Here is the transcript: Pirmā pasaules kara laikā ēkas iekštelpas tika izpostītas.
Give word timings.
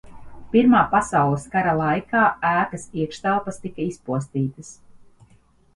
Pirmā 0.53 0.79
pasaules 0.93 1.45
kara 1.57 1.75
laikā 1.81 2.23
ēkas 2.55 2.89
iekštelpas 3.03 3.65
tika 3.69 3.87
izpostītas. 3.93 4.75